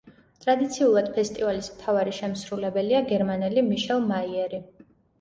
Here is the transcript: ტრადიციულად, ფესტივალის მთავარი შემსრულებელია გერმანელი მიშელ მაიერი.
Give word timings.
ტრადიციულად, 0.45 1.11
ფესტივალის 1.17 1.69
მთავარი 1.77 2.15
შემსრულებელია 2.23 3.05
გერმანელი 3.15 3.67
მიშელ 3.71 4.07
მაიერი. 4.13 4.65